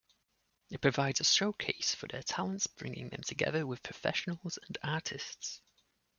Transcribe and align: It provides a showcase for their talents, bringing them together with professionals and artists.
It 0.71 0.81
provides 0.81 1.19
a 1.19 1.23
showcase 1.23 1.93
for 1.93 2.07
their 2.07 2.23
talents, 2.23 2.65
bringing 2.65 3.09
them 3.09 3.21
together 3.21 3.67
with 3.67 3.83
professionals 3.83 4.57
and 4.67 4.75
artists. 4.81 5.61